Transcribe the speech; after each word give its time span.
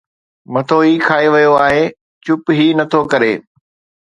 مٿو 0.53 0.77
ئي 0.85 0.93
کائي 1.07 1.27
ويو 1.33 1.53
آهي 1.67 1.83
چپ 2.25 2.41
هي 2.57 2.65
نٿو 2.79 3.01
ڪري 3.11 3.33